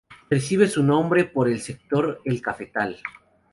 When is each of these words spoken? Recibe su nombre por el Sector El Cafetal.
Recibe 0.31 0.67
su 0.67 0.81
nombre 0.81 1.25
por 1.25 1.47
el 1.47 1.59
Sector 1.61 2.21
El 2.25 2.41
Cafetal. 2.41 2.97